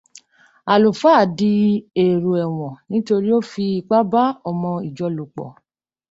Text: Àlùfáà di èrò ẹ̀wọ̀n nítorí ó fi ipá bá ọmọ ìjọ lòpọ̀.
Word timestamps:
Àlùfáà 0.73 1.21
di 1.37 1.51
èrò 2.03 2.31
ẹ̀wọ̀n 2.43 2.79
nítorí 2.89 3.29
ó 3.37 3.39
fi 3.51 3.63
ipá 3.79 3.97
bá 4.11 4.23
ọmọ 4.49 4.69
ìjọ 4.87 5.07
lòpọ̀. 5.17 5.49